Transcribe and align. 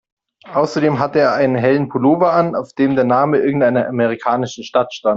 Außerdem 0.51 0.97
hatte 0.97 1.19
er 1.19 1.33
einen 1.35 1.53
hellen 1.55 1.87
Pullover 1.87 2.33
an, 2.33 2.55
auf 2.55 2.73
dem 2.73 2.95
der 2.95 3.05
Name 3.05 3.37
irgendeiner 3.37 3.87
amerikanischen 3.87 4.63
Stadt 4.63 4.95
stand. 4.95 5.09